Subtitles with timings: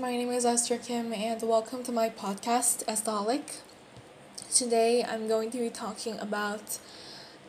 [0.00, 3.60] my name is Esther Kim and welcome to my podcast, Estaholic.
[4.52, 6.78] Today I'm going to be talking about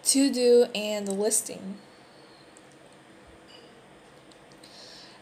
[0.05, 1.77] to do and listing.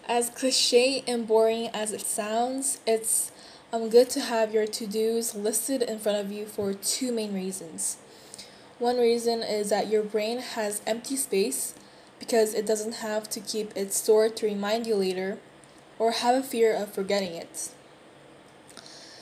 [0.08, 3.32] As cliche and boring as it sounds, it's
[3.74, 7.34] um, good to have your to dos listed in front of you for two main
[7.34, 7.98] reasons.
[8.78, 11.74] One reason is that your brain has empty space
[12.20, 15.40] because it doesn't have to keep it stored to remind you later
[16.00, 17.70] or have a fear of forgetting it.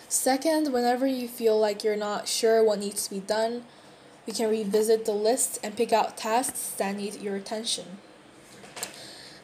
[0.08, 3.64] Second, whenever you feel like you're not sure what needs to be done,
[4.26, 7.98] you can revisit the list and pick out tasks that need your attention.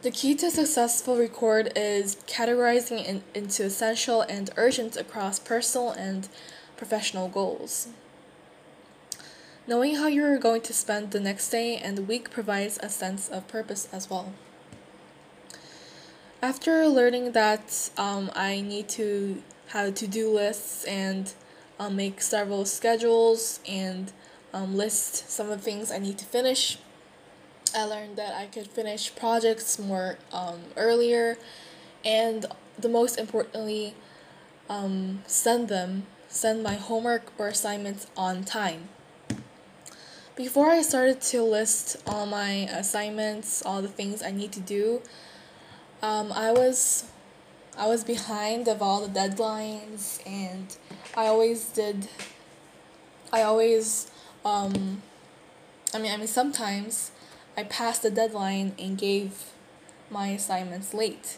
[0.01, 6.29] The key to successful record is categorizing in, into essential and urgent across personal and
[6.77, 7.89] professional goals.
[9.67, 13.27] Knowing how you're going to spend the next day and the week provides a sense
[13.27, 14.31] of purpose as well.
[16.41, 21.33] After learning that um, I need to have to do lists and
[21.77, 24.13] um, make several schedules and
[24.53, 26.77] um, list some of the things I need to finish,
[27.75, 31.37] I learned that I could finish projects more um, earlier
[32.05, 32.45] and
[32.77, 33.95] the most importantly,
[34.69, 38.87] um, send them, send my homework or assignments on time.
[40.37, 45.01] Before I started to list all my assignments, all the things I need to do,
[46.01, 47.05] um, I was
[47.77, 50.75] I was behind of all the deadlines and
[51.15, 52.07] I always did
[53.31, 54.09] I always
[54.45, 55.01] um
[55.93, 57.11] I mean I mean sometimes
[57.57, 59.51] I passed the deadline and gave
[60.09, 61.37] my assignments late.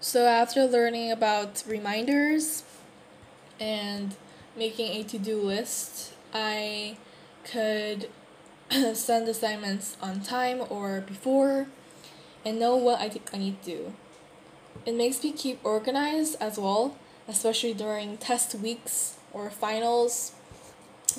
[0.00, 2.62] So after learning about reminders
[3.58, 4.14] and
[4.56, 6.96] making a to-do list, I
[7.44, 8.08] could
[8.94, 11.66] send assignments on time or before
[12.46, 13.94] and know what I, I need to do.
[14.86, 16.96] It makes me keep organized as well,
[17.26, 20.32] especially during test weeks or finals.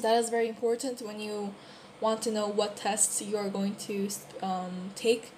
[0.02, 1.54] That is very important when you
[2.00, 4.08] want to know what tests you are going to
[4.42, 5.32] um, take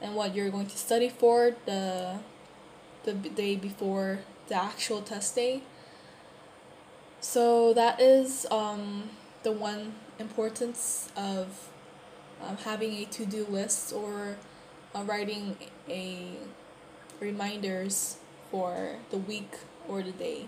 [0.00, 2.20] and what you're going to study for the,
[3.04, 5.62] the day before the actual test day.
[7.20, 9.10] So that is um,
[9.42, 11.68] the one importance of
[12.42, 14.36] um, having a to-do list or
[14.94, 15.56] uh, writing
[15.88, 16.28] a
[17.20, 18.16] reminders
[18.50, 19.58] for the week
[19.88, 20.46] or the day.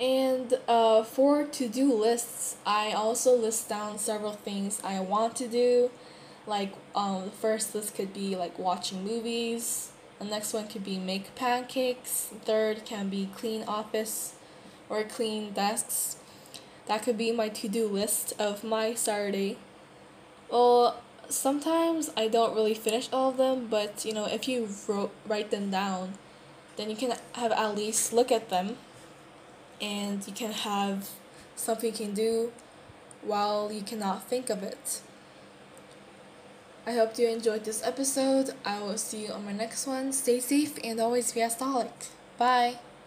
[0.00, 5.48] And uh, for to do lists, I also list down several things I want to
[5.48, 5.90] do.
[6.46, 10.98] Like, um, the first list could be like watching movies, the next one could be
[10.98, 14.34] make pancakes, third can be clean office
[14.88, 16.16] or clean desks.
[16.86, 19.58] That could be my to do list of my Saturday.
[20.50, 25.12] Well, sometimes I don't really finish all of them, but you know, if you wrote,
[25.26, 26.14] write them down,
[26.76, 28.76] then you can have at least look at them
[29.80, 31.10] and you can have
[31.56, 32.52] something you can do
[33.22, 35.00] while you cannot think of it.
[36.86, 38.54] I hope you enjoyed this episode.
[38.64, 40.12] I will see you on my next one.
[40.12, 41.50] Stay safe and always be a
[42.38, 42.78] Bye.